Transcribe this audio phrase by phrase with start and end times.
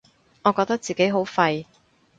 [0.41, 1.67] 我覺得自己好廢